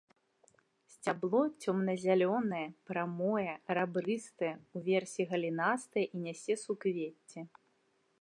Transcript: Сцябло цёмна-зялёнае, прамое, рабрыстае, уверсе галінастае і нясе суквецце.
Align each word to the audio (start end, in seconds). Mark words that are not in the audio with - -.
Сцябло 0.91 1.41
цёмна-зялёнае, 1.61 2.63
прамое, 2.91 3.53
рабрыстае, 3.79 4.49
уверсе 4.81 5.21
галінастае 5.35 6.05
і 6.15 6.23
нясе 6.25 6.53
суквецце. 6.65 7.39